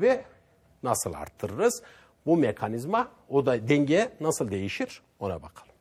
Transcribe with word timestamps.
ve 0.00 0.24
nasıl 0.82 1.12
arttırırız? 1.12 1.82
Bu 2.26 2.36
mekanizma 2.36 3.08
o 3.28 3.46
da 3.46 3.68
denge 3.68 4.08
nasıl 4.20 4.50
değişir 4.50 5.02
ona 5.20 5.42
bakalım. 5.42 5.72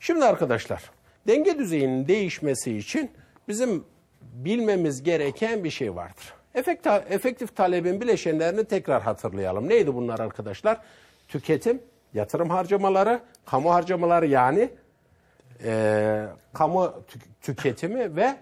Şimdi 0.00 0.24
arkadaşlar 0.24 0.90
denge 1.26 1.58
düzeyinin 1.58 2.08
değişmesi 2.08 2.76
için 2.76 3.10
bizim 3.48 3.84
bilmemiz 4.22 5.02
gereken 5.02 5.64
bir 5.64 5.70
şey 5.70 5.96
vardır. 5.96 6.34
Efektif 7.10 7.56
talebin 7.56 8.00
bileşenlerini 8.00 8.64
tekrar 8.64 9.02
hatırlayalım. 9.02 9.68
Neydi 9.68 9.94
bunlar 9.94 10.18
arkadaşlar? 10.18 10.80
Tüketim, 11.28 11.82
yatırım 12.14 12.50
harcamaları, 12.50 13.20
kamu 13.46 13.74
harcamaları 13.74 14.26
yani 14.26 14.70
e, 15.64 16.26
kamu 16.52 16.94
tüketimi 17.40 18.16
ve 18.16 18.36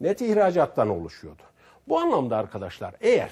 net 0.00 0.20
ihracattan 0.20 0.88
oluşuyordu. 0.88 1.42
Bu 1.88 1.98
anlamda 2.00 2.36
arkadaşlar 2.36 2.94
eğer 3.00 3.30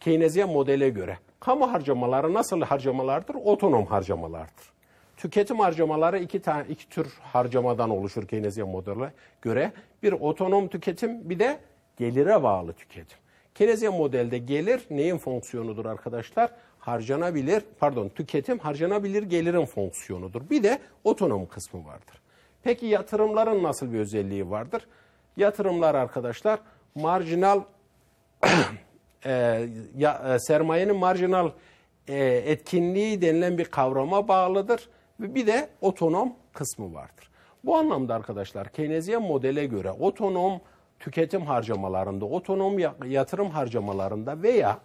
Keynesyen 0.00 0.48
modele 0.48 0.88
göre 0.88 1.18
kamu 1.40 1.72
harcamaları 1.72 2.34
nasıl 2.34 2.60
harcamalardır? 2.60 3.34
Otonom 3.34 3.86
harcamalardır. 3.86 4.72
Tüketim 5.16 5.58
harcamaları 5.58 6.18
iki 6.18 6.42
tane 6.42 6.64
iki 6.68 6.88
tür 6.88 7.06
harcamadan 7.20 7.90
oluşur 7.90 8.28
Keynesyen 8.28 8.68
modele 8.68 9.12
göre. 9.42 9.72
Bir 10.02 10.12
otonom 10.12 10.68
tüketim, 10.68 11.30
bir 11.30 11.38
de 11.38 11.58
gelire 11.96 12.42
bağlı 12.42 12.72
tüketim. 12.72 13.18
Keynesyen 13.54 13.94
modelde 13.94 14.38
gelir 14.38 14.80
neyin 14.90 15.18
fonksiyonudur 15.18 15.86
arkadaşlar? 15.86 16.50
Harcanabilir, 16.78 17.62
pardon 17.78 18.08
tüketim 18.08 18.58
harcanabilir 18.58 19.22
gelirin 19.22 19.66
fonksiyonudur. 19.66 20.50
Bir 20.50 20.62
de 20.62 20.78
otonom 21.04 21.46
kısmı 21.46 21.86
vardır. 21.86 22.20
Peki 22.62 22.86
yatırımların 22.86 23.62
nasıl 23.62 23.92
bir 23.92 23.98
özelliği 23.98 24.50
vardır? 24.50 24.86
Yatırımlar 25.36 25.94
arkadaşlar 25.94 26.60
marjinal 26.94 27.62
e, 29.26 29.66
ya, 29.96 30.34
e, 30.34 30.38
sermayenin 30.38 30.96
marjinal 30.96 31.50
e, 32.08 32.24
etkinliği 32.26 33.22
denilen 33.22 33.58
bir 33.58 33.64
kavrama 33.64 34.28
bağlıdır 34.28 34.88
ve 35.20 35.34
bir 35.34 35.46
de 35.46 35.68
otonom 35.80 36.32
kısmı 36.52 36.94
vardır. 36.94 37.30
Bu 37.64 37.76
anlamda 37.76 38.14
arkadaşlar 38.14 38.68
Keynesyen 38.68 39.22
modele 39.22 39.66
göre 39.66 39.90
otonom 39.90 40.60
tüketim 40.98 41.42
harcamalarında, 41.42 42.24
otonom 42.24 42.78
yatırım 43.06 43.50
harcamalarında 43.50 44.42
veya 44.42 44.78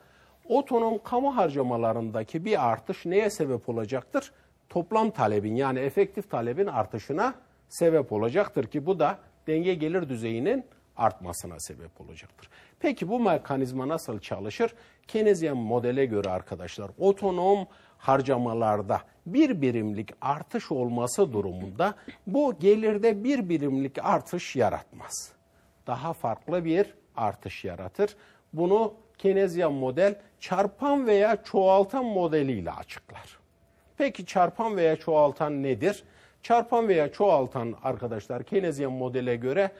otonom 0.45 1.00
kamu 1.03 1.36
harcamalarındaki 1.36 2.45
bir 2.45 2.72
artış 2.72 3.06
neye 3.06 3.30
sebep 3.30 3.70
olacaktır? 3.70 4.31
Toplam 4.70 5.12
talebin 5.12 5.56
yani 5.56 5.80
efektif 5.80 6.30
talebin 6.31 6.68
artışına 6.68 7.34
sebep 7.70 8.12
olacaktır 8.12 8.68
ki 8.68 8.86
bu 8.86 9.00
da 9.00 9.18
denge 9.47 9.73
gelir 9.73 10.09
düzeyinin 10.09 10.66
artmasına 10.97 11.59
sebep 11.59 12.02
olacaktır. 12.02 12.49
Peki 12.80 13.09
bu 13.09 13.19
mekanizma 13.19 13.88
nasıl 13.88 14.19
çalışır? 14.19 14.73
Keynesian 15.08 15.58
modele 15.58 16.05
göre 16.05 16.30
arkadaşlar 16.30 16.91
otonom 16.97 17.67
harcamalarda 17.97 19.02
bir 19.25 19.61
birimlik 19.61 20.09
artış 20.22 20.72
olması 20.72 21.33
durumunda 21.33 21.95
bu 22.27 22.59
gelirde 22.59 23.23
bir 23.23 23.50
birimlik 23.50 24.05
artış 24.05 24.55
yaratmaz. 24.55 25.31
Daha 25.88 26.13
farklı 26.13 26.66
bir 26.66 26.94
artış 27.16 27.66
yaratır. 27.66 28.16
Bunu 28.53 28.94
Keynesian 29.17 29.73
model 29.73 30.16
çarpan 30.39 31.07
veya 31.07 31.44
çoğaltan 31.44 32.05
modeliyle 32.05 32.72
açıklar. 32.72 33.39
Peki 33.97 34.25
çarpan 34.25 34.78
veya 34.78 34.95
çoğaltan 34.95 35.63
nedir? 35.63 36.03
Çarpan 36.41 36.88
veya 36.88 37.11
çoğaltan 37.11 37.75
arkadaşlar 37.83 38.44
Keynesian 38.44 38.91
modele 38.91 39.35
göre 39.35 39.72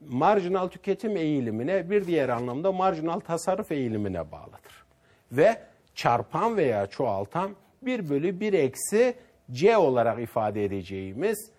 marjinal 0.00 0.68
tüketim 0.68 1.16
eğilimine 1.16 1.90
bir 1.90 2.06
diğer 2.06 2.28
anlamda 2.28 2.72
marjinal 2.72 3.20
tasarruf 3.20 3.72
eğilimine 3.72 4.32
bağlıdır. 4.32 4.84
Ve 5.32 5.58
çarpan 5.94 6.56
veya 6.56 6.86
çoğaltan 6.86 7.50
1 7.82 8.08
bölü 8.08 8.40
1 8.40 8.52
eksi 8.52 9.14
C 9.50 9.76
olarak 9.76 10.22
ifade 10.22 10.64
edeceğimiz 10.64 11.50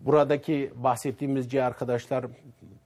buradaki 0.00 0.70
bahsettiğimiz 0.76 1.50
C 1.50 1.64
arkadaşlar 1.64 2.24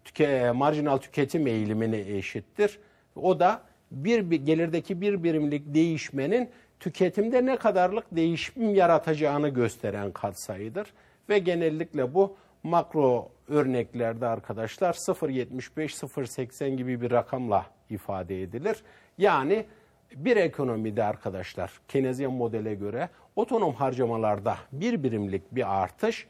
tüke, 0.05 0.51
marjinal 0.51 0.97
tüketim 0.97 1.47
eğilimine 1.47 1.99
eşittir. 1.99 2.79
O 3.17 3.41
da 3.41 3.63
bir, 3.91 4.31
bir 4.31 4.47
gelirdeki 4.47 5.01
bir 5.01 5.23
birimlik 5.23 5.75
değişmenin 5.75 6.51
tüketimde 6.81 7.47
ne 7.47 7.57
kadarlık 7.57 8.05
değişim 8.13 8.75
yaratacağını 8.75 9.49
gösteren 9.49 10.13
katsayıdır. 10.13 10.93
Ve 11.29 11.39
genellikle 11.39 12.15
bu 12.15 12.37
makro 12.63 13.29
örneklerde 13.49 14.27
arkadaşlar 14.27 14.95
0.75, 14.95 15.71
0.80 15.73 16.77
gibi 16.77 17.01
bir 17.01 17.11
rakamla 17.11 17.67
ifade 17.91 18.43
edilir. 18.43 18.83
Yani 19.19 19.67
bir 20.15 20.37
ekonomide 20.37 21.05
arkadaşlar 21.05 21.81
Keynesian 21.89 22.33
modele 22.33 22.75
göre 22.75 23.09
otonom 23.37 23.75
harcamalarda 23.75 24.57
bir 24.73 25.03
birimlik 25.03 25.55
bir 25.55 25.83
artış 25.83 26.27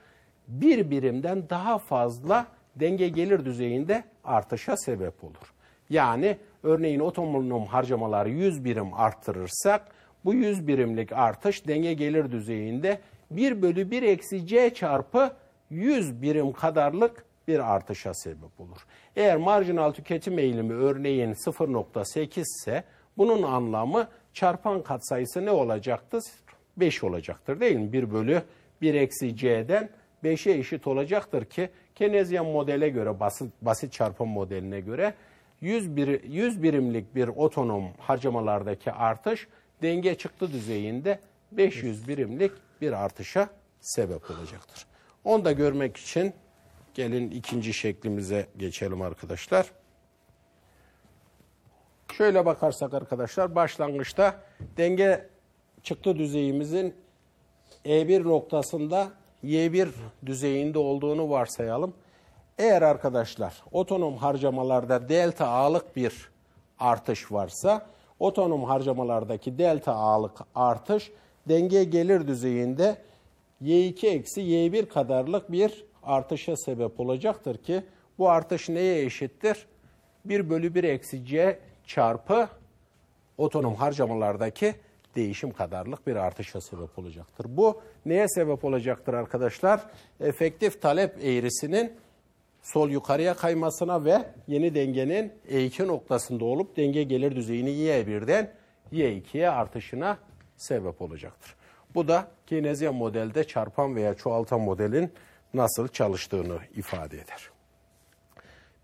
bir 0.48 0.90
birimden 0.90 1.50
daha 1.50 1.78
fazla 1.78 2.46
denge 2.76 3.08
gelir 3.08 3.44
düzeyinde 3.44 4.04
artışa 4.24 4.76
sebep 4.76 5.24
olur. 5.24 5.54
Yani 5.90 6.36
örneğin 6.62 7.00
otonom 7.00 7.66
harcamaları 7.66 8.30
100 8.30 8.64
birim 8.64 8.94
arttırırsak 8.94 9.88
bu 10.24 10.34
100 10.34 10.66
birimlik 10.66 11.12
artış 11.12 11.68
denge 11.68 11.94
gelir 11.94 12.32
düzeyinde 12.32 13.00
1 13.30 13.62
bölü 13.62 13.90
1 13.90 14.02
eksi 14.02 14.46
c 14.46 14.74
çarpı 14.74 15.30
100 15.70 16.22
birim 16.22 16.52
kadarlık 16.52 17.24
bir 17.48 17.74
artışa 17.74 18.14
sebep 18.14 18.60
olur. 18.60 18.86
Eğer 19.16 19.36
marjinal 19.36 19.92
tüketim 19.92 20.38
eğilimi 20.38 20.72
örneğin 20.72 21.32
0.8 21.32 22.40
ise 22.40 22.84
bunun 23.18 23.42
anlamı 23.42 24.08
çarpan 24.32 24.82
katsayısı 24.82 25.44
ne 25.44 25.50
olacaktır? 25.50 26.24
5 26.76 27.04
olacaktır 27.04 27.60
değil 27.60 27.76
mi? 27.76 27.92
1 27.92 28.10
bölü 28.10 28.42
1 28.82 28.94
eksi 28.94 29.36
c'den 29.36 29.90
5'e 30.24 30.58
eşit 30.58 30.86
olacaktır 30.86 31.44
ki 31.44 31.70
Keynesian 31.94 32.46
modele 32.46 32.88
göre 32.88 33.20
basit, 33.20 33.52
basit 33.62 33.92
çarpım 33.92 34.28
modeline 34.28 34.80
göre 34.80 35.14
100, 35.60 35.96
bir, 35.96 36.22
100 36.22 36.62
birimlik 36.62 37.14
bir 37.14 37.28
otonom 37.28 37.84
harcamalardaki 37.98 38.92
artış 38.92 39.48
denge 39.82 40.14
çıktı 40.14 40.52
düzeyinde 40.52 41.20
500 41.52 42.08
birimlik 42.08 42.52
bir 42.80 42.92
artışa 42.92 43.48
sebep 43.80 44.30
olacaktır. 44.30 44.88
Onu 45.28 45.44
da 45.44 45.52
görmek 45.52 45.96
için 45.96 46.34
gelin 46.94 47.30
ikinci 47.30 47.72
şeklimize 47.74 48.46
geçelim 48.56 49.02
arkadaşlar. 49.02 49.70
Şöyle 52.12 52.46
bakarsak 52.46 52.94
arkadaşlar 52.94 53.54
başlangıçta 53.54 54.40
denge 54.76 55.28
çıktı 55.82 56.18
düzeyimizin 56.18 56.94
E1 57.84 58.24
noktasında 58.24 59.08
Y1 59.44 59.88
düzeyinde 60.26 60.78
olduğunu 60.78 61.30
varsayalım. 61.30 61.94
Eğer 62.58 62.82
arkadaşlar 62.82 63.62
otonom 63.72 64.16
harcamalarda 64.16 65.08
delta 65.08 65.48
A'lık 65.48 65.96
bir 65.96 66.30
artış 66.78 67.32
varsa 67.32 67.86
otonom 68.18 68.64
harcamalardaki 68.64 69.58
delta 69.58 69.94
A'lık 69.94 70.38
artış 70.54 71.10
denge 71.48 71.84
gelir 71.84 72.28
düzeyinde 72.28 73.07
Y2 73.62 74.06
eksi 74.06 74.41
Y1 74.41 74.86
kadarlık 74.86 75.52
bir 75.52 75.84
artışa 76.02 76.56
sebep 76.56 77.00
olacaktır 77.00 77.58
ki 77.58 77.82
bu 78.19 78.30
artış 78.30 78.69
neye 78.69 79.04
eşittir? 79.04 79.66
1 80.24 80.50
bölü 80.50 80.74
1 80.74 80.84
eksi 80.84 81.26
C 81.26 81.58
çarpı 81.86 82.48
otonom 83.38 83.74
harcamalardaki 83.74 84.74
değişim 85.16 85.50
kadarlık 85.50 86.06
bir 86.06 86.16
artışa 86.16 86.60
sebep 86.60 86.98
olacaktır. 86.98 87.46
Bu 87.48 87.80
neye 88.06 88.28
sebep 88.28 88.64
olacaktır 88.64 89.14
arkadaşlar? 89.14 89.80
Efektif 90.20 90.82
talep 90.82 91.25
eğrisinin 91.25 91.92
sol 92.62 92.90
yukarıya 92.90 93.34
kaymasına 93.34 94.04
ve 94.04 94.25
yeni 94.46 94.75
dengenin 94.75 95.32
E2 95.50 95.86
noktasında 95.86 96.44
olup 96.44 96.76
denge 96.76 97.02
gelir 97.02 97.36
düzeyini 97.36 97.70
Y1'den 97.70 98.52
Y2'ye 98.92 99.50
artışına 99.50 100.19
sebep 100.56 101.02
olacaktır. 101.02 101.57
Bu 101.94 102.08
da 102.08 102.29
Keynesian 102.46 102.94
modelde 102.94 103.44
çarpan 103.44 103.96
veya 103.96 104.14
çoğaltan 104.14 104.61
modelin 104.61 105.12
nasıl 105.55 105.88
çalıştığını 105.88 106.58
ifade 106.76 107.17
eder. 107.17 107.50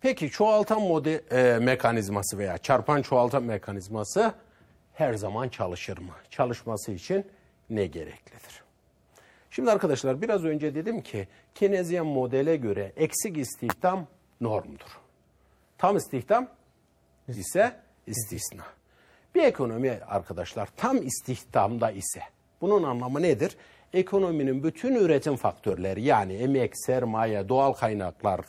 Peki 0.01 0.31
çoğaltan 0.31 0.83
model, 0.83 1.21
e, 1.31 1.59
mekanizması 1.59 2.39
veya 2.39 2.59
çarpan 2.59 3.03
çoğaltan 3.03 3.43
mekanizması 3.43 4.35
her 4.95 5.15
zaman 5.15 5.49
çalışır 5.49 5.99
mı? 5.99 6.13
Çalışması 6.31 6.93
için 6.93 7.27
ne 7.71 7.87
gereklidir? 7.87 8.63
Şimdi 9.51 9.71
arkadaşlar 9.71 10.23
biraz 10.23 10.45
önce 10.45 10.75
dedim 10.75 11.01
ki 11.03 11.29
Keynesian 11.55 12.07
modele 12.07 12.57
göre 12.57 12.93
eksik 12.97 13.37
istihdam 13.39 14.07
normdur. 14.41 15.01
Tam 15.79 15.97
istihdam 15.97 16.49
ise 17.29 17.77
istisna. 18.07 18.65
Bir 19.35 19.43
ekonomi 19.43 19.99
arkadaşlar 20.07 20.69
tam 20.77 21.03
istihdamda 21.03 21.91
ise 21.91 22.23
bunun 22.65 22.83
anlamı 22.83 23.23
nedir? 23.23 23.57
Ekonominin 23.93 24.63
bütün 24.63 24.95
üretim 24.95 25.37
faktörleri 25.37 26.03
yani 26.03 26.33
emek, 26.33 26.73
sermaye, 26.75 27.49
doğal 27.49 27.73
kaynaklar, 27.73 28.41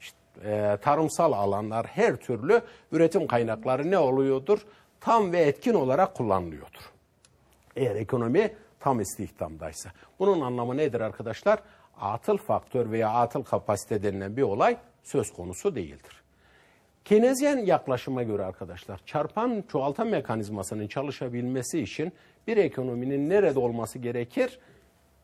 işte, 0.00 0.18
e, 0.44 0.76
tarımsal 0.82 1.32
alanlar 1.32 1.86
her 1.86 2.16
türlü 2.16 2.62
üretim 2.92 3.26
kaynakları 3.26 3.90
ne 3.90 3.98
oluyordur? 3.98 4.66
tam 5.00 5.32
ve 5.32 5.40
etkin 5.40 5.74
olarak 5.74 6.14
kullanılıyordur. 6.14 6.92
Eğer 7.76 7.96
ekonomi 7.96 8.54
tam 8.80 9.00
istihdamdaysa. 9.00 9.90
Bunun 10.18 10.40
anlamı 10.40 10.76
nedir 10.76 11.00
arkadaşlar? 11.00 11.58
Atıl 12.00 12.36
faktör 12.36 12.90
veya 12.90 13.10
atıl 13.10 13.42
kapasite 13.42 14.02
denilen 14.02 14.36
bir 14.36 14.42
olay 14.42 14.76
söz 15.02 15.32
konusu 15.32 15.74
değildir. 15.74 16.22
Keynesiyen 17.04 17.58
yaklaşıma 17.58 18.22
göre 18.22 18.44
arkadaşlar 18.44 19.00
çarpan 19.06 19.64
çoğaltan 19.72 20.08
mekanizmasının 20.08 20.86
çalışabilmesi 20.86 21.80
için 21.80 22.12
bir 22.48 22.56
ekonominin 22.56 23.30
nerede 23.30 23.58
olması 23.58 23.98
gerekir? 23.98 24.58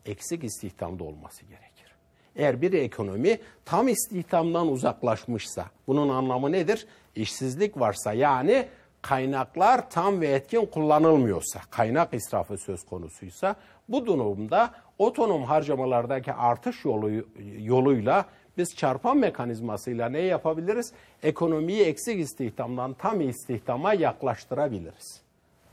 Eksik 0.07 0.45
istihdamda 0.45 1.05
olması 1.05 1.45
gerekir. 1.45 1.95
Eğer 2.37 2.63
bir 2.63 2.73
ekonomi 2.73 3.39
tam 3.65 3.89
istihdamdan 3.89 4.69
uzaklaşmışsa 4.69 5.67
bunun 5.87 6.09
anlamı 6.09 6.53
nedir? 6.53 6.87
İşsizlik 7.15 7.81
varsa 7.81 8.13
yani 8.13 8.67
kaynaklar 9.03 9.91
tam 9.91 10.21
ve 10.21 10.29
etkin 10.29 10.67
kullanılmıyorsa, 10.67 11.61
kaynak 11.71 12.15
israfı 12.15 12.59
söz 12.59 12.85
konusuysa 12.85 13.57
bu 13.89 14.07
durumda 14.07 14.75
otonom 14.99 15.45
harcamalardaki 15.45 16.33
artış 16.33 16.85
yolu, 16.85 17.11
yoluyla 17.59 18.27
biz 18.59 18.77
çarpan 18.77 19.17
mekanizmasıyla 19.17 20.09
ne 20.09 20.21
yapabiliriz? 20.21 20.93
Ekonomiyi 21.23 21.83
eksik 21.83 22.21
istihdamdan 22.21 22.95
tam 22.95 23.21
istihdama 23.21 23.95
yaklaştırabiliriz. 23.95 25.24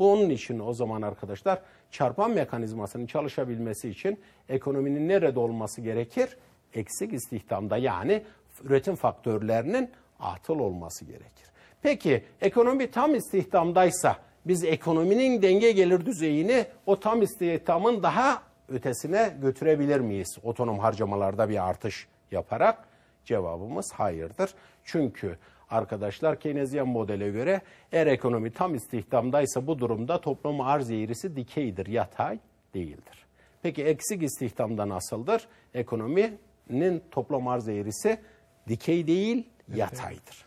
Bunun 0.02 0.30
için 0.30 0.60
o 0.60 0.74
zaman 0.74 1.02
arkadaşlar 1.02 1.62
çarpan 1.92 2.32
mekanizmasının 2.32 3.06
çalışabilmesi 3.06 3.90
için 3.90 4.20
ekonominin 4.50 5.10
nerede 5.10 5.40
olması 5.40 5.82
gerekir? 5.82 6.38
Eksik 6.74 7.14
istihdamda 7.14 7.78
yani 7.78 8.24
üretim 8.64 8.96
faktörlerinin 8.96 9.90
atıl 10.20 10.60
olması 10.60 11.06
gerekir. 11.06 11.48
Peki 11.82 12.24
ekonomi 12.42 12.92
tam 12.92 13.16
istihdamdaysa 13.16 14.16
biz 14.46 14.64
ekonominin 14.64 15.42
denge 15.42 15.72
gelir 15.72 16.06
düzeyini 16.06 16.66
o 16.86 17.00
tam 17.00 17.22
istihdamın 17.22 18.04
daha 18.04 18.44
ötesine 18.70 19.34
götürebilir 19.42 20.00
miyiz? 20.00 20.38
Otonom 20.44 20.80
harcamalarda 20.80 21.50
bir 21.50 21.70
artış 21.70 22.08
yaparak 22.32 22.88
cevabımız 23.26 23.92
hayırdır. 23.94 24.54
Çünkü 24.84 25.38
arkadaşlar 25.72 26.40
Keynesyen 26.40 26.88
modele 26.88 27.30
göre 27.30 27.62
eğer 27.92 28.08
ekonomi 28.08 28.52
tam 28.52 28.76
istihdamdaysa 28.76 29.68
bu 29.68 29.80
durumda 29.80 30.22
toplum 30.22 30.62
arz 30.62 30.92
eğrisi 30.92 31.36
dikeydir, 31.36 31.88
yatay 31.88 32.40
değildir. 32.74 33.26
Peki 33.62 33.84
eksik 33.84 34.24
istihdamda 34.24 34.90
nasıldır? 34.90 35.48
Ekonominin 35.74 37.04
toplam 37.12 37.48
arz 37.48 37.70
eğrisi 37.70 38.20
dikey 38.68 39.08
değil, 39.08 39.50
yataydır. 39.76 40.46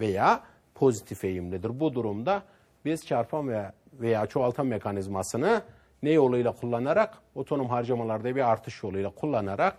Veya 0.00 0.42
pozitif 0.74 1.24
eğimlidir. 1.24 1.80
Bu 1.80 1.94
durumda 1.94 2.42
biz 2.84 3.06
çarpan 3.06 3.48
veya, 3.48 3.72
veya 3.92 4.26
çoğaltan 4.26 4.66
mekanizmasını 4.66 5.62
ne 6.02 6.10
yoluyla 6.10 6.52
kullanarak? 6.52 7.18
Otonom 7.34 7.68
harcamalarda 7.68 8.36
bir 8.36 8.50
artış 8.50 8.82
yoluyla 8.82 9.10
kullanarak 9.10 9.76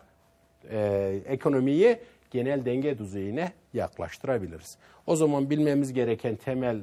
e, 0.69 1.21
ekonomiyi 1.25 1.99
genel 2.31 2.65
denge 2.65 2.97
düzeyine 2.97 3.51
yaklaştırabiliriz. 3.73 4.77
O 5.07 5.15
zaman 5.15 5.49
bilmemiz 5.49 5.93
gereken 5.93 6.35
temel 6.35 6.81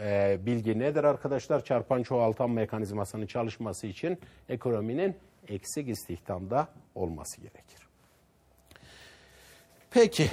e, 0.00 0.38
bilgi 0.46 0.78
nedir 0.78 1.04
arkadaşlar? 1.04 1.64
Çarpan 1.64 2.02
çoğaltan 2.02 2.50
mekanizmasının 2.50 3.26
çalışması 3.26 3.86
için 3.86 4.18
ekonominin 4.48 5.16
eksik 5.48 5.88
istihdamda 5.88 6.68
olması 6.94 7.40
gerekir. 7.40 7.88
Peki, 9.90 10.28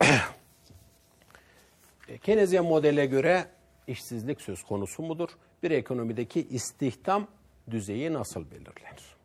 Keynesian 2.22 2.64
modele 2.64 3.06
göre 3.06 3.46
işsizlik 3.86 4.40
söz 4.40 4.62
konusu 4.62 5.02
mudur? 5.02 5.28
Bir 5.62 5.70
ekonomideki 5.70 6.48
istihdam 6.48 7.28
düzeyi 7.70 8.12
nasıl 8.12 8.50
belirlenir? 8.50 9.15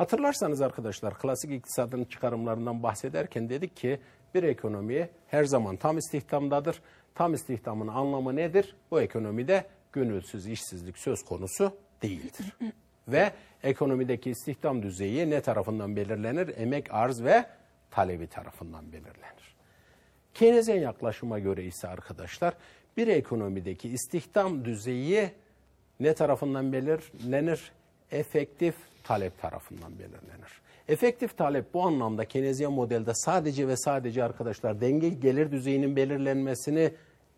Hatırlarsanız 0.00 0.60
arkadaşlar 0.62 1.18
klasik 1.18 1.50
iktisadın 1.50 2.04
çıkarımlarından 2.04 2.82
bahsederken 2.82 3.48
dedik 3.48 3.76
ki 3.76 4.00
bir 4.34 4.42
ekonomi 4.42 5.10
her 5.26 5.44
zaman 5.44 5.76
tam 5.76 5.98
istihdamdadır. 5.98 6.82
Tam 7.14 7.34
istihdamın 7.34 7.88
anlamı 7.88 8.36
nedir? 8.36 8.76
Bu 8.90 9.00
ekonomide 9.00 9.64
gönülsüz 9.92 10.46
işsizlik 10.46 10.98
söz 10.98 11.24
konusu 11.24 11.72
değildir. 12.02 12.56
ve 13.08 13.32
ekonomideki 13.62 14.30
istihdam 14.30 14.82
düzeyi 14.82 15.30
ne 15.30 15.40
tarafından 15.40 15.96
belirlenir? 15.96 16.54
Emek 16.56 16.94
arz 16.94 17.22
ve 17.22 17.44
talebi 17.90 18.26
tarafından 18.26 18.92
belirlenir. 18.92 19.56
Keynesyen 20.34 20.80
yaklaşıma 20.80 21.38
göre 21.38 21.64
ise 21.64 21.88
arkadaşlar 21.88 22.54
bir 22.96 23.08
ekonomideki 23.08 23.88
istihdam 23.88 24.64
düzeyi 24.64 25.30
ne 26.00 26.14
tarafından 26.14 26.72
belirlenir? 26.72 27.72
Efektif 28.10 28.74
talep 29.10 29.40
tarafından 29.40 29.98
belirlenir. 29.98 30.60
Efektif 30.88 31.36
talep 31.36 31.74
bu 31.74 31.82
anlamda 31.82 32.24
Keynesian 32.24 32.72
modelde 32.72 33.14
sadece 33.14 33.68
ve 33.68 33.76
sadece 33.76 34.24
arkadaşlar 34.24 34.80
denge 34.80 35.08
gelir 35.08 35.52
düzeyinin 35.52 35.96
belirlenmesini 35.96 36.92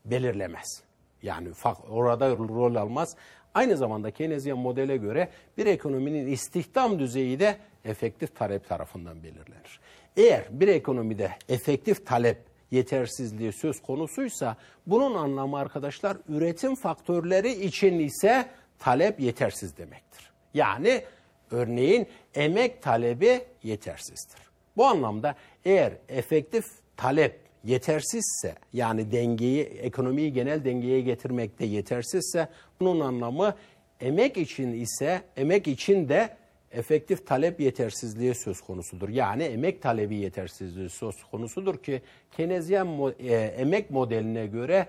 belirlemez. 0.04 0.82
Yani 1.22 1.48
orada 1.90 2.30
rol 2.30 2.74
almaz. 2.74 3.16
Aynı 3.54 3.76
zamanda 3.76 4.10
Keynesian 4.10 4.58
modele 4.58 4.96
göre 4.96 5.28
bir 5.58 5.66
ekonominin 5.66 6.26
istihdam 6.26 6.98
düzeyi 6.98 7.40
de 7.40 7.56
efektif 7.84 8.36
talep 8.36 8.68
tarafından 8.68 9.22
belirlenir. 9.22 9.80
Eğer 10.16 10.44
bir 10.50 10.68
ekonomide 10.68 11.30
efektif 11.48 12.06
talep 12.06 12.38
yetersizliği 12.70 13.52
söz 13.52 13.82
konusuysa 13.82 14.56
bunun 14.86 15.14
anlamı 15.14 15.58
arkadaşlar 15.58 16.16
üretim 16.28 16.74
faktörleri 16.74 17.64
için 17.64 17.98
ise 17.98 18.48
talep 18.78 19.20
yetersiz 19.20 19.76
demektir. 19.76 20.30
Yani 20.54 21.02
örneğin 21.52 22.06
emek 22.34 22.82
talebi 22.82 23.40
yetersizdir. 23.62 24.40
Bu 24.76 24.86
anlamda 24.86 25.34
eğer 25.64 25.92
efektif 26.08 26.64
talep 26.96 27.40
yetersizse 27.64 28.54
yani 28.72 29.12
dengeyi 29.12 29.62
ekonomiyi 29.62 30.32
genel 30.32 30.64
dengeye 30.64 31.00
getirmekte 31.00 31.66
yetersizse 31.66 32.48
bunun 32.80 33.00
anlamı 33.00 33.54
emek 34.00 34.36
için 34.36 34.72
ise 34.72 35.22
emek 35.36 35.68
için 35.68 36.08
de 36.08 36.36
efektif 36.72 37.26
talep 37.26 37.60
yetersizliği 37.60 38.34
söz 38.34 38.60
konusudur. 38.60 39.08
Yani 39.08 39.42
emek 39.42 39.82
talebi 39.82 40.16
yetersizliği 40.16 40.90
söz 40.90 41.24
konusudur 41.30 41.82
ki 41.82 42.02
Keynesian 42.36 43.14
e, 43.18 43.34
emek 43.34 43.90
modeline 43.90 44.46
göre 44.46 44.86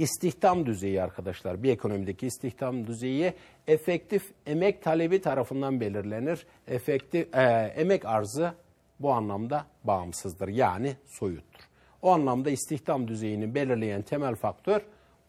istihdam 0.00 0.66
düzeyi 0.66 1.02
arkadaşlar 1.02 1.62
bir 1.62 1.72
ekonomideki 1.72 2.26
istihdam 2.26 2.86
düzeyi 2.86 3.32
efektif 3.66 4.32
emek 4.46 4.82
talebi 4.82 5.20
tarafından 5.20 5.80
belirlenir. 5.80 6.46
Efektif 6.68 7.34
e, 7.34 7.42
emek 7.76 8.04
arzı 8.04 8.54
bu 9.00 9.12
anlamda 9.12 9.66
bağımsızdır 9.84 10.48
yani 10.48 10.96
soyuttur. 11.06 11.60
O 12.02 12.10
anlamda 12.10 12.50
istihdam 12.50 13.08
düzeyini 13.08 13.54
belirleyen 13.54 14.02
temel 14.02 14.34
faktör 14.34 14.80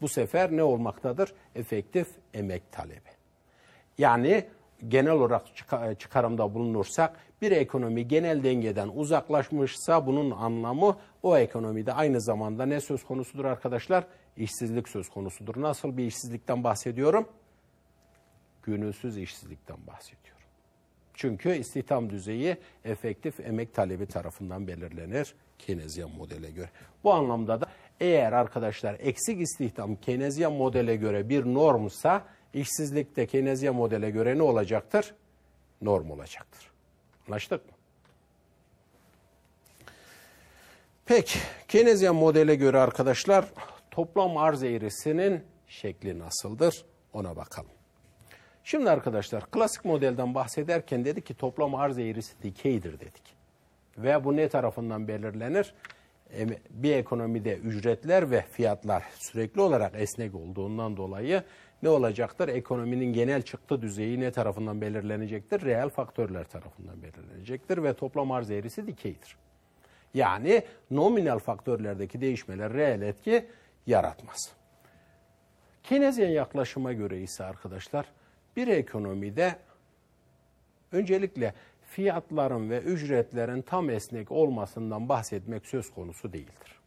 bu 0.02 0.08
sefer 0.08 0.52
ne 0.52 0.64
olmaktadır? 0.64 1.34
Efektif 1.56 2.08
emek 2.34 2.72
talebi. 2.72 3.10
Yani 3.98 4.46
genel 4.88 5.12
olarak 5.12 5.46
çıkarımda 6.00 6.54
bulunursak 6.54 7.20
bir 7.42 7.52
ekonomi 7.52 8.08
genel 8.08 8.44
dengeden 8.44 8.88
uzaklaşmışsa 8.88 10.08
bunun 10.08 10.32
anlamı 10.32 10.98
o 11.24 11.38
ekonomide 11.38 11.94
aynı 11.94 12.22
zamanda 12.22 12.66
ne 12.66 12.82
söz 12.82 13.04
konusudur 13.04 13.46
arkadaşlar? 13.46 14.04
İşsizlik 14.38 14.90
söz 14.90 15.10
konusudur. 15.10 15.62
Nasıl 15.62 15.98
bir 15.98 16.06
işsizlikten 16.06 16.64
bahsediyorum? 16.64 17.30
Gönülsüz 18.64 19.18
işsizlikten 19.18 19.78
bahsediyorum. 19.88 20.42
Çünkü 21.14 21.56
istihdam 21.56 22.10
düzeyi 22.10 22.58
efektif 22.86 23.40
emek 23.40 23.74
talebi 23.74 24.06
tarafından 24.06 24.68
belirlenir 24.68 25.36
Keynesian 25.60 26.12
modele 26.12 26.52
göre. 26.52 26.70
Bu 27.04 27.14
anlamda 27.14 27.62
da 27.62 27.66
eğer 28.00 28.32
arkadaşlar 28.32 28.96
eksik 29.00 29.42
istihdam 29.42 29.96
Keynesian 29.96 30.54
modele 30.54 30.96
göre 30.96 31.30
bir 31.30 31.46
normsa 31.46 32.26
işsizlikte 32.54 33.28
Keynesian 33.28 33.76
modele 33.76 34.10
göre 34.10 34.38
ne 34.38 34.42
olacaktır? 34.42 35.14
Norm 35.82 36.12
olacaktır. 36.12 36.72
Anlaştık 37.28 37.66
mı? 37.66 37.72
Peki, 41.06 41.40
Keynesian 41.68 42.16
modele 42.16 42.56
göre 42.56 42.80
arkadaşlar 42.80 43.46
toplam 43.92 44.38
arz 44.38 44.64
eğrisinin 44.64 45.44
şekli 45.68 46.20
nasıldır? 46.20 46.86
Ona 47.14 47.36
bakalım. 47.36 47.72
Şimdi 48.64 48.90
arkadaşlar 48.90 49.52
klasik 49.52 49.86
modelden 49.86 50.36
bahsederken 50.36 51.06
dedik 51.06 51.26
ki 51.26 51.34
toplam 51.34 51.76
arz 51.76 52.00
eğrisi 52.00 52.44
dikeydir 52.44 53.00
dedik. 53.00 53.36
Ve 53.98 54.24
bu 54.24 54.36
ne 54.36 54.50
tarafından 54.50 55.08
belirlenir? 55.08 55.74
Bir 56.70 56.96
ekonomide 56.96 57.58
ücretler 57.58 58.32
ve 58.32 58.42
fiyatlar 58.42 59.04
sürekli 59.16 59.62
olarak 59.62 59.92
esnek 59.96 60.36
olduğundan 60.36 60.98
dolayı 60.98 61.44
ne 61.84 61.90
olacaktır? 61.90 62.48
Ekonominin 62.48 63.14
genel 63.14 63.42
çıktı 63.42 63.82
düzeyi 63.82 64.20
ne 64.20 64.32
tarafından 64.32 64.82
belirlenecektir? 64.82 65.62
Reel 65.62 65.90
faktörler 65.90 66.44
tarafından 66.44 67.04
belirlenecektir 67.04 67.84
ve 67.84 67.94
toplam 67.94 68.32
arz 68.32 68.52
eğrisi 68.52 68.88
dikeydir. 68.88 69.38
Yani 70.14 70.64
nominal 70.92 71.40
faktörlerdeki 71.40 72.22
değişmeler 72.22 72.74
reel 72.74 73.02
etki 73.02 73.46
yaratmaz. 73.88 74.52
Keynesian 75.84 76.30
yaklaşıma 76.30 76.94
göre 76.94 77.22
ise 77.22 77.44
arkadaşlar 77.44 78.06
bir 78.56 78.68
ekonomide 78.68 79.56
öncelikle 80.92 81.54
fiyatların 81.82 82.70
ve 82.70 82.80
ücretlerin 82.80 83.62
tam 83.62 83.90
esnek 83.90 84.32
olmasından 84.32 85.10
bahsetmek 85.10 85.66
söz 85.66 85.92
konusu 85.92 86.34
değildir. 86.34 86.80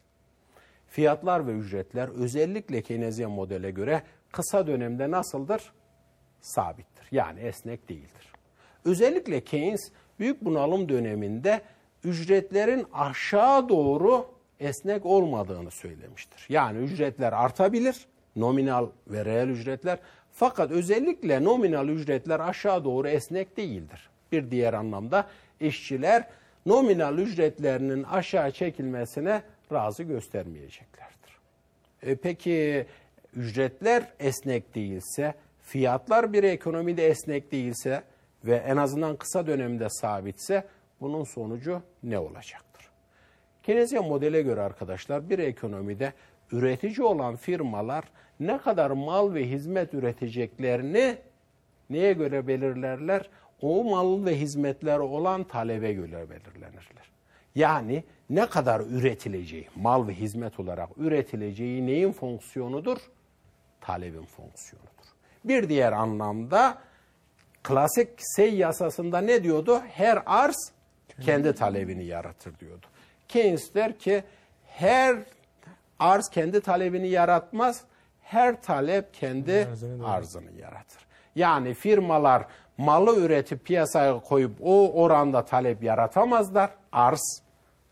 Fiyatlar 0.89 1.47
ve 1.47 1.53
ücretler 1.53 2.09
özellikle 2.09 2.83
Keynesian 2.83 3.31
modele 3.31 3.71
göre 3.71 4.03
kısa 4.33 4.67
dönemde 4.67 5.11
nasıldır? 5.11 5.73
Sabittir. 6.41 7.07
Yani 7.11 7.41
esnek 7.41 7.89
değildir. 7.89 8.33
Özellikle 8.85 9.45
Keynes 9.45 9.93
büyük 10.19 10.45
bunalım 10.45 10.89
döneminde 10.89 11.63
ücretlerin 12.05 12.87
aşağı 12.93 13.69
doğru 13.69 14.34
esnek 14.61 15.07
olmadığını 15.07 15.71
söylemiştir. 15.71 16.47
Yani 16.49 16.79
ücretler 16.79 17.33
artabilir, 17.33 18.07
nominal 18.37 18.89
ve 19.07 19.25
reel 19.25 19.49
ücretler 19.49 19.99
fakat 20.33 20.71
özellikle 20.71 21.45
nominal 21.45 21.89
ücretler 21.89 22.41
aşağı 22.41 22.85
doğru 22.85 23.09
esnek 23.09 23.57
değildir. 23.57 24.11
Bir 24.33 24.51
diğer 24.51 24.73
anlamda 24.73 25.27
işçiler 25.61 26.29
nominal 26.67 27.19
ücretlerinin 27.19 28.03
aşağı 28.03 28.51
çekilmesine 28.51 29.43
razı 29.73 30.03
göstermeyeceklerdir. 30.03 31.39
E 32.03 32.17
peki 32.17 32.87
ücretler 33.37 34.13
esnek 34.21 34.75
değilse, 34.75 35.35
fiyatlar 35.63 36.33
bir 36.33 36.45
ekonomide 36.45 37.07
esnek 37.07 37.53
değilse 37.53 38.03
ve 38.45 38.57
en 38.57 38.77
azından 38.77 39.17
kısa 39.17 39.47
dönemde 39.47 39.91
sabitse 39.91 40.65
bunun 41.01 41.25
sonucu 41.25 41.83
ne 42.03 42.19
olacaktır? 42.19 42.91
Keynesian 43.67 44.05
modele 44.05 44.43
göre 44.43 44.61
arkadaşlar 44.61 45.31
bir 45.31 45.39
ekonomide 45.39 46.13
üretici 46.53 47.03
olan 47.03 47.37
firmalar 47.37 48.05
ne 48.41 48.59
kadar 48.59 48.91
mal 48.91 49.35
ve 49.35 49.51
hizmet 49.51 49.95
üreteceklerini 49.95 51.17
neye 51.91 52.13
göre 52.13 52.47
belirlerler? 52.47 53.31
O 53.63 53.85
mal 53.85 54.25
ve 54.25 54.41
hizmetler 54.41 54.99
olan 54.99 55.45
talebe 55.45 55.93
göre 55.93 56.31
belirlenirler. 56.31 57.11
Yani 57.55 58.05
ne 58.31 58.47
kadar 58.47 58.81
üretileceği, 58.81 59.69
mal 59.77 60.09
ve 60.09 60.15
hizmet 60.15 60.61
olarak 60.61 60.89
üretileceği 60.97 61.87
neyin 61.87 62.13
fonksiyonudur? 62.13 62.99
Talebin 63.81 64.25
fonksiyonudur. 64.25 65.05
Bir 65.45 65.69
diğer 65.69 65.93
anlamda 65.93 66.79
klasik 67.63 68.09
sey 68.19 68.55
yasasında 68.55 69.21
ne 69.21 69.45
diyordu? 69.45 69.81
Her 69.89 70.23
arz 70.27 70.73
kendi 71.21 71.55
talebini 71.55 72.05
yaratır 72.05 72.59
diyordu. 72.59 72.87
Keynes 73.35 73.75
der 73.75 73.99
ki 73.99 74.23
her 74.67 75.17
arz 75.99 76.29
kendi 76.29 76.61
talebini 76.61 77.09
yaratmaz, 77.09 77.81
her 78.23 78.63
talep 78.63 79.15
kendi 79.15 79.69
arzını 80.05 80.53
yaratır. 80.61 81.07
Yani 81.37 81.75
firmalar 81.75 82.47
malı 82.79 83.17
üretip 83.17 83.65
piyasaya 83.65 84.21
koyup 84.21 84.53
o 84.63 84.93
oranda 85.03 85.45
talep 85.45 85.83
yaratamazlar. 85.83 86.71
Arz 86.93 87.43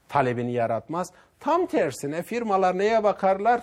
talebini 0.09 0.53
yaratmaz. 0.53 1.11
Tam 1.41 1.67
tersine 1.67 2.23
firmalar 2.23 2.79
neye 2.79 3.05
bakarlar? 3.05 3.63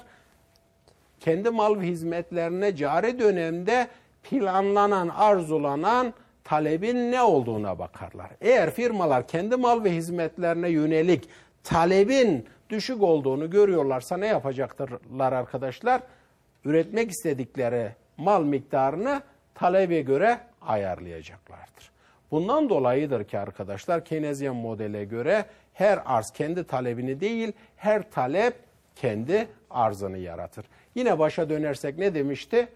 Kendi 1.20 1.50
mal 1.50 1.80
ve 1.80 1.86
hizmetlerine 1.88 2.76
cari 2.76 3.20
dönemde 3.20 3.88
planlanan, 4.24 5.08
arzulanan 5.08 6.14
talebin 6.44 7.12
ne 7.12 7.22
olduğuna 7.22 7.80
bakarlar. 7.80 8.30
Eğer 8.42 8.72
firmalar 8.72 9.28
kendi 9.28 9.56
mal 9.56 9.84
ve 9.84 9.92
hizmetlerine 9.92 10.70
yönelik 10.70 11.30
talebin 11.64 12.46
düşük 12.70 13.04
olduğunu 13.04 13.50
görüyorlarsa 13.50 14.18
ne 14.18 14.28
yapacaklarlar 14.28 15.34
arkadaşlar? 15.34 16.02
Üretmek 16.66 17.12
istedikleri 17.12 17.92
mal 18.18 18.44
miktarını 18.44 19.22
talebe 19.56 20.02
göre 20.02 20.40
ayarlayacaklardır. 20.62 21.92
Bundan 22.32 22.70
dolayıdır 22.70 23.24
ki 23.24 23.40
arkadaşlar 23.40 24.06
Keynesian 24.06 24.56
modele 24.56 25.06
göre 25.06 25.46
her 25.74 26.00
arz 26.06 26.32
kendi 26.32 26.64
talebini 26.64 27.20
değil, 27.20 27.52
her 27.76 28.12
talep 28.12 28.54
kendi 28.96 29.48
arzını 29.70 30.18
yaratır. 30.18 30.66
Yine 30.96 31.20
başa 31.20 31.50
dönersek 31.50 31.98
ne 31.98 32.14
demişti? 32.14 32.68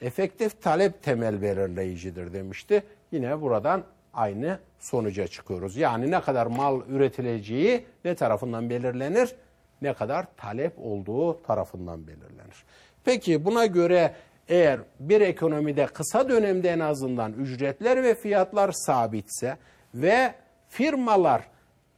Efektif 0.00 0.62
talep 0.62 1.02
temel 1.02 1.42
belirleyicidir 1.42 2.32
demişti. 2.32 2.82
Yine 3.12 3.40
buradan 3.40 3.84
aynı 4.14 4.58
sonuca 4.78 5.26
çıkıyoruz. 5.26 5.76
Yani 5.76 6.10
ne 6.10 6.20
kadar 6.20 6.46
mal 6.46 6.80
üretileceği 6.88 7.84
ne 8.04 8.14
tarafından 8.14 8.70
belirlenir? 8.70 9.34
Ne 9.82 9.94
kadar 9.94 10.26
talep 10.36 10.72
olduğu 10.78 11.42
tarafından 11.42 12.06
belirlenir. 12.06 12.64
Peki 13.04 13.44
buna 13.44 13.66
göre 13.66 14.14
eğer 14.48 14.80
bir 15.00 15.20
ekonomide 15.20 15.86
kısa 15.86 16.28
dönemde 16.28 16.70
en 16.70 16.80
azından 16.80 17.32
ücretler 17.32 18.02
ve 18.02 18.14
fiyatlar 18.14 18.72
sabitse 18.72 19.56
ve 19.94 20.34
firmalar 20.68 21.42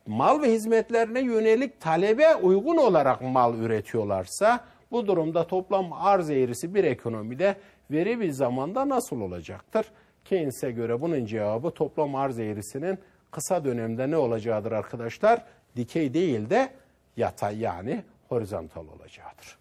mal 0.07 0.43
ve 0.43 0.53
hizmetlerine 0.53 1.21
yönelik 1.21 1.81
talebe 1.81 2.35
uygun 2.35 2.77
olarak 2.77 3.21
mal 3.21 3.59
üretiyorlarsa 3.59 4.65
bu 4.91 5.07
durumda 5.07 5.47
toplam 5.47 5.93
arz 5.93 6.31
eğrisi 6.31 6.75
bir 6.75 6.85
ekonomide 6.85 7.57
veri 7.91 8.21
bir 8.21 8.31
zamanda 8.31 8.89
nasıl 8.89 9.21
olacaktır? 9.21 9.87
Keynes'e 10.25 10.71
göre 10.71 11.01
bunun 11.01 11.25
cevabı 11.25 11.71
toplam 11.71 12.15
arz 12.15 12.39
eğrisinin 12.39 12.99
kısa 13.31 13.65
dönemde 13.65 14.11
ne 14.11 14.17
olacağıdır 14.17 14.73
arkadaşlar? 14.73 15.45
Dikey 15.77 16.15
değil 16.15 16.51
de 16.51 16.73
yatay 17.17 17.59
yani 17.59 18.05
horizontal 18.29 18.89
olacaktır. 18.89 19.59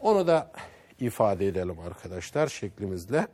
Onu 0.00 0.26
da 0.26 0.52
ifade 1.00 1.46
edelim 1.46 1.80
arkadaşlar 1.80 2.46
şeklimizle. 2.48 3.26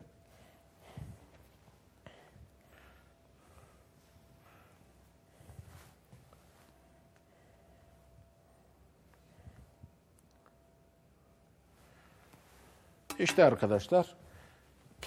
İşte 13.18 13.44
arkadaşlar 13.44 14.16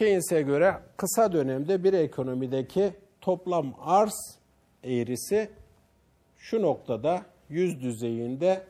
Keynes'e 0.01 0.41
göre 0.41 0.75
kısa 0.98 1.34
dönemde 1.34 1.84
bir 1.84 1.93
ekonomideki 1.93 2.93
toplam 3.22 3.74
arz 3.79 4.38
eğrisi 4.84 5.50
şu 6.38 6.62
noktada 6.62 7.25
yüz 7.50 7.81
düzeyinde 7.81 8.63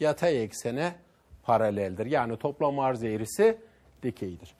yatay 0.00 0.42
eksene 0.42 0.94
paraleldir. 1.42 2.06
Yani 2.06 2.36
toplam 2.36 2.78
arz 2.78 3.04
eğrisi 3.04 3.58
dikeydir. 4.02 4.54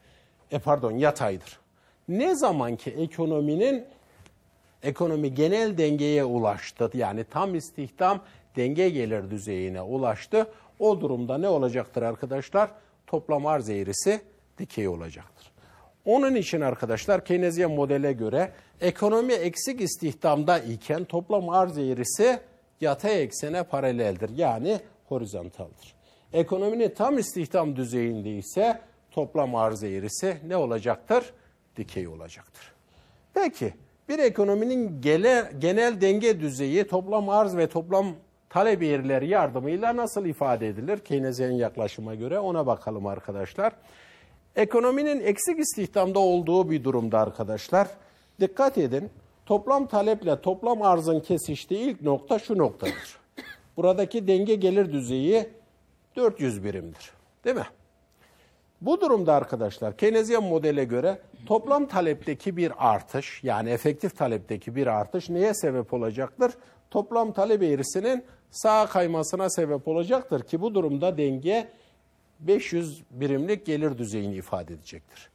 E 0.50 0.59
pardon 0.59 0.92
yataydır. 0.92 1.61
Ne 2.09 2.35
zaman 2.35 2.76
ki 2.76 2.90
ekonominin 2.90 3.85
ekonomi 4.83 5.35
genel 5.35 5.78
dengeye 5.78 6.25
ulaştı 6.25 6.90
yani 6.94 7.25
tam 7.25 7.54
istihdam 7.54 8.21
denge 8.56 8.88
gelir 8.88 9.30
düzeyine 9.30 9.83
ulaştı. 9.83 10.47
O 10.78 11.00
durumda 11.00 11.38
ne 11.38 11.49
olacaktır 11.49 12.02
arkadaşlar? 12.02 12.71
Toplam 13.06 13.47
arz 13.47 13.71
eğrisi 13.71 14.21
dikey 14.59 14.88
olacaktır. 14.88 15.53
Onun 16.04 16.34
için 16.34 16.61
arkadaşlar 16.61 17.25
Keynesian 17.25 17.70
modele 17.70 18.12
göre 18.12 18.52
ekonomi 18.80 19.32
eksik 19.32 19.80
istihdamda 19.80 20.58
iken 20.58 21.04
toplam 21.04 21.49
arz 21.49 21.78
eğrisi 21.78 22.38
yatay 22.80 23.23
eksene 23.23 23.62
paraleldir. 23.62 24.30
Yani 24.37 24.80
horizontaldır. 25.08 25.94
Ekonominin 26.32 26.88
tam 26.88 27.18
istihdam 27.18 27.76
düzeyinde 27.76 28.30
ise 28.30 28.80
toplam 29.11 29.54
arz 29.54 29.84
eğrisi 29.84 30.37
ne 30.46 30.56
olacaktır? 30.56 31.32
Dikey 31.76 32.08
olacaktır. 32.08 32.73
Peki 33.34 33.75
bir 34.08 34.18
ekonominin 34.18 35.00
gele, 35.00 35.52
genel 35.58 36.00
denge 36.00 36.40
düzeyi 36.40 36.87
toplam 36.87 37.28
arz 37.28 37.56
ve 37.56 37.66
toplam 37.66 38.06
talep 38.50 38.82
eğrileri 38.82 39.28
yardımıyla 39.28 39.96
nasıl 39.96 40.26
ifade 40.26 40.68
edilir? 40.68 40.99
Keynesian 40.99 41.50
yaklaşıma 41.50 42.14
göre 42.14 42.38
ona 42.38 42.66
bakalım 42.66 43.06
arkadaşlar. 43.06 43.73
Ekonominin 44.56 45.20
eksik 45.20 45.58
istihdamda 45.58 46.18
olduğu 46.18 46.70
bir 46.70 46.84
durumda 46.84 47.18
arkadaşlar. 47.18 47.88
Dikkat 48.40 48.78
edin. 48.78 49.11
Toplam 49.46 49.87
taleple 49.87 50.40
toplam 50.40 50.82
arzın 50.82 51.20
kesiştiği 51.20 51.80
ilk 51.80 52.02
nokta 52.02 52.38
şu 52.38 52.58
noktadır. 52.58 53.18
Buradaki 53.76 54.26
denge 54.26 54.54
gelir 54.54 54.92
düzeyi 54.92 55.49
400 56.16 56.64
birimdir. 56.64 57.11
Değil 57.44 57.56
mi? 57.56 57.66
Bu 58.80 59.00
durumda 59.00 59.34
arkadaşlar 59.34 59.96
Keynesian 59.96 60.44
modele 60.44 60.84
göre 60.84 61.18
toplam 61.46 61.87
talepteki 61.87 62.56
bir 62.56 62.73
artış 62.78 63.44
yani 63.44 63.70
efektif 63.70 64.16
talepteki 64.16 64.76
bir 64.76 64.87
artış 64.87 65.28
neye 65.28 65.54
sebep 65.54 65.92
olacaktır? 65.92 66.52
Toplam 66.90 67.32
talep 67.32 67.62
eğrisinin 67.62 68.25
sağa 68.50 68.87
kaymasına 68.87 69.50
sebep 69.50 69.88
olacaktır 69.88 70.42
ki 70.42 70.61
bu 70.61 70.75
durumda 70.75 71.18
denge 71.18 71.68
500 72.46 73.02
birimlik 73.10 73.66
gelir 73.66 73.98
düzeyini 73.98 74.34
ifade 74.34 74.74
edecektir. 74.74 75.30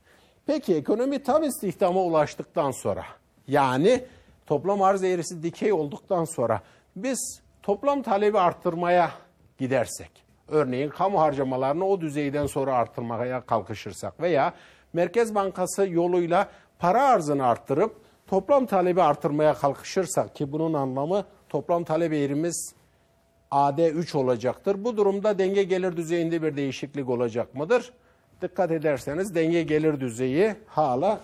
Peki 0.46 0.76
ekonomi 0.76 1.24
tam 1.24 1.44
istihdama 1.44 2.04
ulaştıktan 2.04 2.72
sonra 2.72 3.06
yani 3.48 4.04
toplam 4.46 4.82
arz 4.82 5.04
eğrisi 5.04 5.44
dikey 5.44 5.74
olduktan 5.74 6.26
sonra 6.26 6.62
biz 6.96 7.42
toplam 7.64 8.02
talebi 8.02 8.40
arttırmaya 8.40 9.12
gidersek 9.58 10.12
örneğin 10.48 10.90
kamu 10.90 11.20
harcamalarını 11.20 11.86
o 11.86 12.02
düzeyden 12.02 12.46
sonra 12.46 12.76
arttırmaya 12.76 13.42
kalkışırsak 13.42 14.22
veya 14.22 14.54
Merkez 14.94 15.36
Bankası 15.36 15.88
yoluyla 15.88 16.50
para 16.80 17.04
arzını 17.04 17.46
arttırıp 17.46 17.96
toplam 18.28 18.66
talebi 18.66 19.02
arttırmaya 19.02 19.54
kalkışırsak 19.54 20.36
ki 20.36 20.52
bunun 20.52 20.74
anlamı 20.74 21.26
toplam 21.50 21.84
talep 21.84 22.14
eğrimiz 22.14 22.74
AD3 23.52 24.18
olacaktır. 24.18 24.84
Bu 24.84 24.98
durumda 24.98 25.40
denge 25.40 25.64
gelir 25.64 25.98
düzeyinde 25.98 26.42
bir 26.42 26.56
değişiklik 26.56 27.10
olacak 27.10 27.56
mıdır? 27.56 27.94
Dikkat 28.42 28.72
ederseniz 28.72 29.36
denge 29.36 29.64
gelir 29.64 30.00
düzeyi 30.00 30.56
hala 30.68 31.22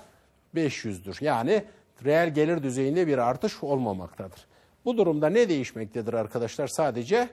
500'dür. 0.56 1.24
Yani 1.24 1.64
reel 2.06 2.34
gelir 2.34 2.64
düzeyinde 2.64 3.08
bir 3.08 3.18
artış 3.18 3.64
olmamaktadır. 3.64 4.46
Bu 4.86 4.98
durumda 4.98 5.30
ne 5.30 5.50
değişmektedir 5.50 6.14
arkadaşlar? 6.14 6.68
Sadece 6.68 7.30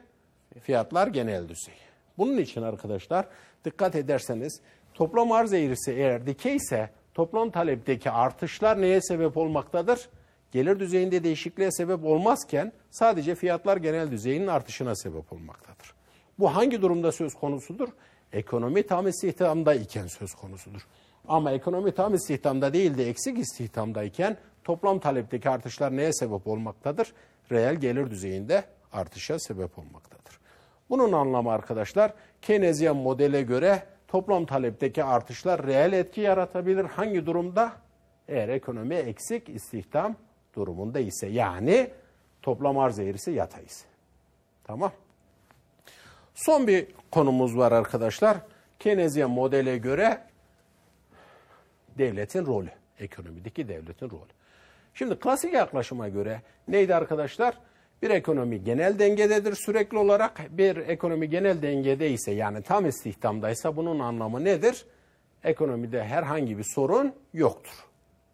fiyatlar 0.60 1.06
genel 1.06 1.48
düzey. 1.48 1.74
Bunun 2.18 2.38
için 2.38 2.62
arkadaşlar 2.62 3.26
dikkat 3.64 3.94
ederseniz 3.94 4.60
toplam 4.94 5.32
arz 5.32 5.52
eğrisi 5.52 5.92
eğer 5.92 6.26
dikeyse 6.26 6.90
toplam 7.14 7.50
talepteki 7.50 8.10
artışlar 8.10 8.82
neye 8.82 9.00
sebep 9.00 9.36
olmaktadır? 9.36 10.08
Gelir 10.52 10.80
düzeyinde 10.80 11.24
değişikliğe 11.24 11.72
sebep 11.72 12.04
olmazken 12.04 12.72
sadece 12.90 13.34
fiyatlar 13.34 13.76
genel 13.76 14.10
düzeyinin 14.10 14.46
artışına 14.46 14.96
sebep 14.96 15.32
olmaktadır. 15.32 15.94
Bu 16.38 16.56
hangi 16.56 16.82
durumda 16.82 17.12
söz 17.12 17.34
konusudur? 17.34 17.88
Ekonomi 18.32 18.86
tam 18.86 19.08
istihdamda 19.08 19.74
iken 19.74 20.06
söz 20.06 20.34
konusudur. 20.34 20.86
Ama 21.28 21.52
ekonomi 21.52 21.94
tam 21.94 22.14
istihdamda 22.14 22.72
değil 22.72 22.98
de 22.98 23.08
eksik 23.08 23.38
istihdamdayken 23.38 24.36
toplam 24.64 24.98
talepteki 24.98 25.50
artışlar 25.50 25.96
neye 25.96 26.12
sebep 26.12 26.46
olmaktadır? 26.46 27.12
Reel 27.52 27.74
gelir 27.74 28.10
düzeyinde 28.10 28.64
artışa 28.92 29.38
sebep 29.38 29.78
olmaktadır. 29.78 30.38
Bunun 30.90 31.12
anlamı 31.12 31.52
arkadaşlar 31.52 32.14
Keynesyen 32.42 32.96
modele 32.96 33.42
göre 33.42 33.82
toplam 34.08 34.46
talepteki 34.46 35.04
artışlar 35.04 35.66
reel 35.66 35.92
etki 35.92 36.20
yaratabilir. 36.20 36.84
Hangi 36.84 37.26
durumda? 37.26 37.72
Eğer 38.28 38.48
ekonomi 38.48 38.94
eksik 38.94 39.48
istihdam 39.48 40.16
durumunda 40.54 41.00
ise 41.00 41.26
yani 41.26 41.90
toplam 42.42 42.78
arz 42.78 42.98
eğrisi 42.98 43.30
yatay 43.30 43.64
ise. 43.64 43.84
Tamam. 44.64 44.92
Son 46.34 46.66
bir 46.66 46.86
konumuz 47.10 47.56
var 47.56 47.72
arkadaşlar. 47.72 48.36
Keynesian 48.78 49.30
modele 49.30 49.78
göre 49.78 50.20
devletin 51.98 52.46
rolü. 52.46 52.70
Ekonomideki 52.98 53.68
devletin 53.68 54.10
rolü. 54.10 54.30
Şimdi 54.94 55.18
klasik 55.18 55.54
yaklaşıma 55.54 56.08
göre 56.08 56.42
neydi 56.68 56.94
arkadaşlar? 56.94 57.58
Bir 58.02 58.10
ekonomi 58.10 58.64
genel 58.64 58.98
dengededir 58.98 59.54
sürekli 59.54 59.98
olarak. 59.98 60.42
Bir 60.50 60.76
ekonomi 60.76 61.30
genel 61.30 61.62
dengede 61.62 62.10
ise 62.10 62.30
yani 62.30 62.62
tam 62.62 62.86
istihdamdaysa 62.86 63.76
bunun 63.76 63.98
anlamı 63.98 64.44
nedir? 64.44 64.86
Ekonomide 65.44 66.04
herhangi 66.04 66.58
bir 66.58 66.64
sorun 66.74 67.14
yoktur. 67.34 67.84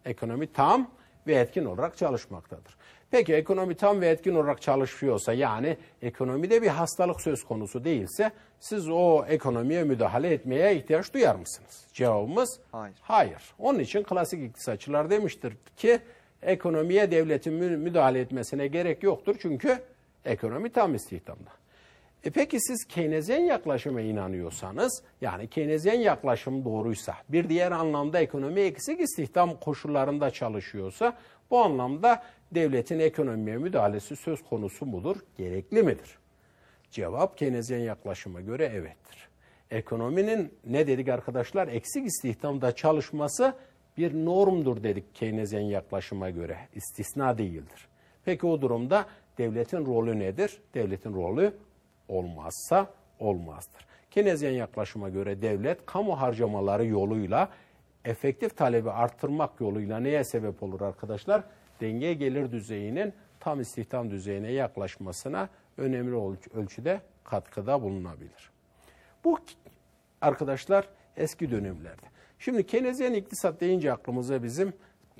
Ekonomi 0.05 0.47
tam 0.47 0.91
ve 1.29 1.35
etkin 1.35 1.65
olarak 1.65 1.97
çalışmaktadır. 1.97 2.77
Peki 3.11 3.33
ekonomi 3.33 3.75
tam 3.75 4.01
ve 4.01 4.07
etkin 4.07 4.35
olarak 4.35 4.61
çalışıyorsa 4.61 5.33
yani 5.33 5.77
ekonomide 6.01 6.61
bir 6.61 6.67
hastalık 6.67 7.21
söz 7.21 7.43
konusu 7.43 7.83
değilse 7.83 8.31
siz 8.59 8.89
o 8.89 9.25
ekonomiye 9.27 9.83
müdahale 9.83 10.33
etmeye 10.33 10.75
ihtiyaç 10.75 11.13
duyar 11.13 11.35
mısınız? 11.35 11.85
Cevabımız 11.93 12.59
Hayır. 12.71 12.95
hayır. 13.01 13.41
Onun 13.59 13.79
için 13.79 14.03
klasik 14.03 14.43
iktisatçılar 14.43 15.09
demiştir 15.09 15.53
ki 15.77 15.99
ekonomiye 16.41 17.11
devletin 17.11 17.53
müdahale 17.53 18.19
etmesine 18.19 18.67
gerek 18.67 19.03
yoktur 19.03 19.35
çünkü 19.39 19.79
ekonomi 20.25 20.69
tam 20.69 20.95
istihdamda. 20.95 21.58
E 22.23 22.29
peki 22.29 22.59
siz 22.59 22.85
Keynesyen 22.85 23.39
yaklaşıma 23.39 24.01
inanıyorsanız, 24.01 25.03
yani 25.21 25.47
Keynesyen 25.47 25.99
yaklaşım 25.99 26.65
doğruysa, 26.65 27.15
bir 27.29 27.49
diğer 27.49 27.71
anlamda 27.71 28.19
ekonomi 28.19 28.61
eksik 28.61 28.99
istihdam 28.99 29.59
koşullarında 29.59 30.31
çalışıyorsa, 30.31 31.17
bu 31.51 31.59
anlamda 31.59 32.23
devletin 32.51 32.99
ekonomiye 32.99 33.57
müdahalesi 33.57 34.15
söz 34.15 34.43
konusu 34.43 34.85
mudur, 34.85 35.15
gerekli 35.37 35.83
midir? 35.83 36.17
Cevap 36.91 37.37
Keynesyen 37.37 37.79
yaklaşıma 37.79 38.41
göre 38.41 38.65
evettir. 38.65 39.29
Ekonominin 39.71 40.53
ne 40.65 40.87
dedik 40.87 41.09
arkadaşlar? 41.09 41.67
Eksik 41.67 42.05
istihdamda 42.05 42.75
çalışması 42.75 43.53
bir 43.97 44.13
normdur 44.13 44.83
dedik 44.83 45.15
Keynesyen 45.15 45.61
yaklaşıma 45.61 46.29
göre. 46.29 46.57
istisna 46.75 47.37
değildir. 47.37 47.87
Peki 48.25 48.45
o 48.47 48.61
durumda 48.61 49.05
devletin 49.37 49.85
rolü 49.85 50.19
nedir? 50.19 50.61
Devletin 50.73 51.13
rolü 51.13 51.53
olmazsa 52.09 52.87
olmazdır. 53.19 53.85
Keynesian 54.11 54.51
yaklaşıma 54.51 55.09
göre 55.09 55.41
devlet 55.41 55.85
kamu 55.85 56.21
harcamaları 56.21 56.85
yoluyla 56.85 57.49
efektif 58.05 58.57
talebi 58.57 58.91
arttırmak 58.91 59.61
yoluyla 59.61 59.99
neye 59.99 60.23
sebep 60.23 60.63
olur 60.63 60.81
arkadaşlar? 60.81 61.43
Denge 61.81 62.13
gelir 62.13 62.51
düzeyinin 62.51 63.13
tam 63.39 63.61
istihdam 63.61 64.11
düzeyine 64.11 64.51
yaklaşmasına 64.51 65.49
önemli 65.77 66.39
ölçüde 66.53 67.01
katkıda 67.23 67.81
bulunabilir. 67.81 68.51
Bu 69.23 69.37
arkadaşlar 70.21 70.89
eski 71.17 71.51
dönemlerde. 71.51 72.05
Şimdi 72.39 72.65
Keynesyen 72.65 73.13
iktisat 73.13 73.61
deyince 73.61 73.93
aklımıza 73.93 74.43
bizim 74.43 74.73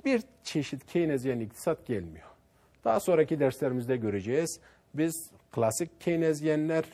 bir 0.04 0.22
çeşit 0.44 0.86
Keynesyen 0.86 1.40
iktisat 1.40 1.86
gelmiyor. 1.86 2.26
Daha 2.84 3.00
sonraki 3.00 3.40
derslerimizde 3.40 3.96
göreceğiz. 3.96 4.60
Biz 4.94 5.30
klasik 5.52 6.00
Keynesyenler, 6.00 6.84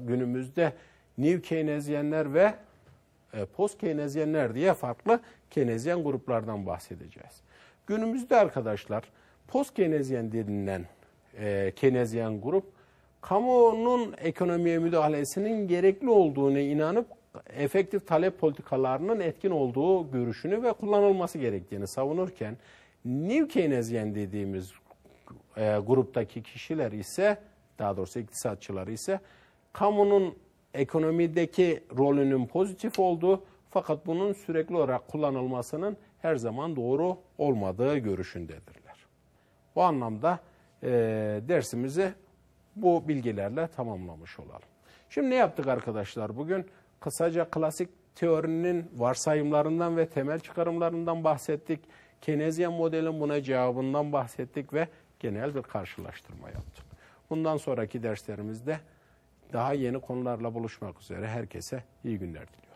günümüzde 0.00 0.72
New 1.18 1.42
Keynesyenler 1.42 2.34
ve 2.34 2.54
e, 3.32 3.44
Post 3.44 3.78
Keynesyenler 3.80 4.54
diye 4.54 4.74
farklı 4.74 5.20
Keynesyen 5.50 6.04
gruplardan 6.04 6.66
bahsedeceğiz. 6.66 7.42
Günümüzde 7.86 8.36
arkadaşlar 8.36 9.04
Post 9.48 9.74
Keynesyen 9.74 10.32
denilen 10.32 10.84
e, 11.38 11.72
Keynesyen 11.76 12.40
grup 12.40 12.64
kamunun 13.20 14.14
ekonomiye 14.18 14.78
müdahalesinin 14.78 15.68
gerekli 15.68 16.10
olduğunu 16.10 16.58
inanıp 16.58 17.06
efektif 17.56 18.06
talep 18.06 18.38
politikalarının 18.38 19.20
etkin 19.20 19.50
olduğu 19.50 20.10
görüşünü 20.10 20.62
ve 20.62 20.72
kullanılması 20.72 21.38
gerektiğini 21.38 21.86
savunurken 21.86 22.56
New 23.04 23.48
Keynesyen 23.48 24.14
dediğimiz 24.14 24.72
e, 25.56 25.78
gruptaki 25.86 26.42
kişiler 26.42 26.92
ise 26.92 27.38
daha 27.78 27.96
doğrusu 27.96 28.18
iktisatçıları 28.18 28.92
ise 28.92 29.20
kamunun 29.72 30.34
ekonomideki 30.74 31.84
rolünün 31.96 32.46
pozitif 32.46 32.98
olduğu 32.98 33.42
fakat 33.70 34.06
bunun 34.06 34.32
sürekli 34.32 34.76
olarak 34.76 35.08
kullanılmasının 35.08 35.96
her 36.18 36.36
zaman 36.36 36.76
doğru 36.76 37.18
olmadığı 37.38 37.98
görüşündedirler. 37.98 39.06
Bu 39.76 39.82
anlamda 39.82 40.40
e, 40.82 40.88
dersimizi 41.48 42.12
bu 42.76 43.08
bilgilerle 43.08 43.66
tamamlamış 43.66 44.38
olalım. 44.38 44.68
Şimdi 45.08 45.30
ne 45.30 45.34
yaptık 45.34 45.66
arkadaşlar 45.66 46.36
bugün? 46.36 46.66
Kısaca 47.00 47.50
klasik 47.50 47.88
teorinin 48.14 48.90
varsayımlarından 48.96 49.96
ve 49.96 50.06
temel 50.08 50.40
çıkarımlarından 50.40 51.24
bahsettik. 51.24 51.80
Keynesian 52.20 52.72
modelin 52.72 53.20
buna 53.20 53.42
cevabından 53.42 54.12
bahsettik 54.12 54.72
ve 54.72 54.88
genel 55.20 55.54
bir 55.54 55.62
karşılaştırma 55.62 56.48
yaptık. 56.48 56.93
Bundan 57.34 57.56
sonraki 57.56 58.02
derslerimizde 58.02 58.80
daha 59.52 59.72
yeni 59.72 60.00
konularla 60.00 60.54
buluşmak 60.54 61.00
üzere 61.00 61.28
herkese 61.28 61.84
iyi 62.04 62.18
günler 62.18 62.48
diliyorum. 62.48 62.73